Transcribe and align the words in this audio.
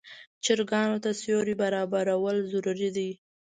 چرګانو 0.45 0.97
ته 1.03 1.09
د 1.13 1.17
سیوري 1.21 1.55
برابرول 1.61 2.37
ضروري 2.51 2.89
دي. 2.97 3.09